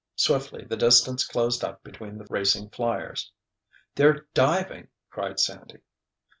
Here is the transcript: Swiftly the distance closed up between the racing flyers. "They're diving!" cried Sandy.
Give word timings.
Swiftly 0.15 0.65
the 0.65 0.75
distance 0.75 1.27
closed 1.27 1.63
up 1.63 1.83
between 1.83 2.17
the 2.17 2.25
racing 2.31 2.71
flyers. 2.71 3.31
"They're 3.93 4.25
diving!" 4.33 4.87
cried 5.11 5.39
Sandy. 5.39 5.81